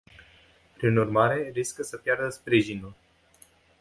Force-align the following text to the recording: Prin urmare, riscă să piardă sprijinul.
Prin 0.77 0.97
urmare, 0.97 1.49
riscă 1.53 1.83
să 1.83 1.97
piardă 1.97 2.29
sprijinul. 2.29 2.93